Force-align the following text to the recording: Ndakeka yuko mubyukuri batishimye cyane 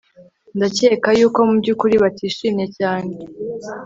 Ndakeka 0.57 1.09
yuko 1.19 1.39
mubyukuri 1.47 1.95
batishimye 2.03 2.65
cyane 2.77 3.13